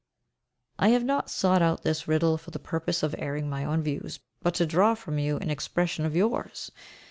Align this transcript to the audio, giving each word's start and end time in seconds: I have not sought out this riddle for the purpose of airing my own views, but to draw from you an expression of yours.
I 0.79 0.87
have 0.87 1.03
not 1.03 1.29
sought 1.29 1.61
out 1.61 1.83
this 1.83 2.07
riddle 2.07 2.35
for 2.39 2.49
the 2.49 2.57
purpose 2.57 3.03
of 3.03 3.13
airing 3.19 3.47
my 3.47 3.63
own 3.63 3.83
views, 3.83 4.19
but 4.41 4.55
to 4.55 4.65
draw 4.65 4.95
from 4.95 5.19
you 5.19 5.37
an 5.37 5.51
expression 5.51 6.07
of 6.07 6.15
yours. 6.15 6.71